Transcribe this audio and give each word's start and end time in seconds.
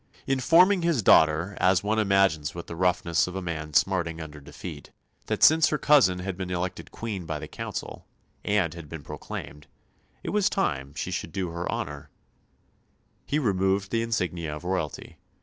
Informing 0.25 0.81
his 0.81 1.03
daughter, 1.03 1.55
as 1.59 1.83
one 1.83 1.99
imagines 1.99 2.55
with 2.55 2.65
the 2.65 2.75
roughness 2.75 3.27
of 3.27 3.35
a 3.35 3.39
man 3.43 3.75
smarting 3.75 4.19
under 4.19 4.39
defeat, 4.41 4.89
that 5.27 5.43
since 5.43 5.67
her 5.69 5.77
cousin 5.77 6.17
had 6.17 6.35
been 6.35 6.49
elected 6.49 6.89
Queen 6.89 7.27
by 7.27 7.37
the 7.37 7.47
Council, 7.47 8.07
and 8.43 8.73
had 8.73 8.89
been 8.89 9.03
proclaimed, 9.03 9.67
it 10.23 10.31
was 10.31 10.49
time 10.49 10.95
she 10.95 11.11
should 11.11 11.31
do 11.31 11.51
her 11.51 11.71
honour, 11.71 12.09
he 13.27 13.37
removed 13.37 13.91
the 13.91 14.01
insignia 14.01 14.55
of 14.55 14.63
royalty. 14.63 15.17